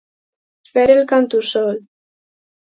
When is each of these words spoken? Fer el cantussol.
Fer 0.71 0.85
el 0.95 1.03
cantussol. 1.13 1.81